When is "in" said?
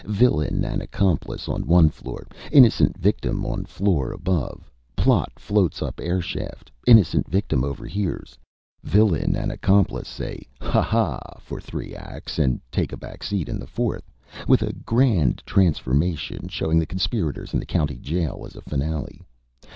13.47-13.59, 17.53-17.59